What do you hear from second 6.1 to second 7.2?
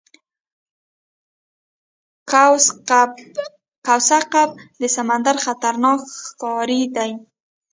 ښکاری دی